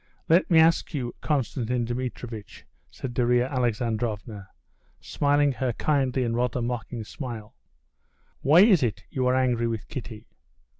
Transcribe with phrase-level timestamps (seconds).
[0.27, 4.49] "Let me ask you, Konstantin Dmitrievitch," said Darya Alexandrovna,
[4.99, 7.55] smiling her kindly and rather mocking smile,
[8.41, 10.25] "why is it you are angry with Kitty?"